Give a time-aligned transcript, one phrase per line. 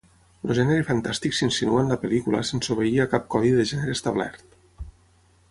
[0.45, 4.59] El gènere fantàstic s'insinua en la pel·lícula sense obeir a cap codi de gènere establert.